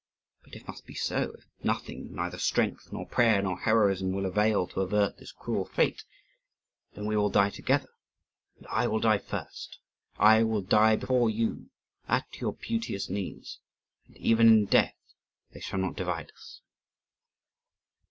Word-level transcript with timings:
But 0.43 0.55
if 0.55 0.63
it 0.63 0.67
must 0.67 0.87
be 0.87 0.95
so; 0.95 1.35
if 1.37 1.45
nothing, 1.63 2.11
neither 2.11 2.39
strength, 2.39 2.91
nor 2.91 3.05
prayer, 3.05 3.39
nor 3.39 3.59
heroism, 3.59 4.13
will 4.13 4.25
avail 4.25 4.65
to 4.69 4.81
avert 4.81 5.17
this 5.19 5.31
cruel 5.31 5.63
fate 5.63 6.05
then 6.95 7.05
we 7.05 7.15
will 7.15 7.29
die 7.29 7.51
together, 7.51 7.91
and 8.57 8.65
I 8.71 8.87
will 8.87 8.99
die 8.99 9.19
first. 9.19 9.77
I 10.17 10.41
will 10.41 10.63
die 10.63 10.95
before 10.95 11.29
you, 11.29 11.69
at 12.07 12.25
your 12.41 12.53
beauteous 12.53 13.09
knees, 13.11 13.59
and 14.07 14.17
even 14.17 14.47
in 14.47 14.65
death 14.65 14.97
they 15.53 15.59
shall 15.59 15.77
not 15.77 15.97
divide 15.97 16.31
us." 16.31 16.61